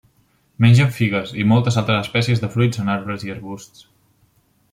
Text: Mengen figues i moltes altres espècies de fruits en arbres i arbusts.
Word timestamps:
Mengen 0.63 0.87
figues 0.95 1.33
i 1.43 1.45
moltes 1.51 1.77
altres 1.83 2.01
espècies 2.07 2.41
de 2.45 2.51
fruits 2.55 2.83
en 2.85 2.91
arbres 2.95 3.27
i 3.29 3.35
arbusts. 3.37 3.87